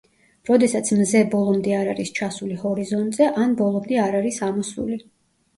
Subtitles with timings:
[0.49, 4.99] როდესაც მზე ბოლომდე არ არის ჩასული ჰორიზონტზე ან ბოლომდე არ არის ამოსული.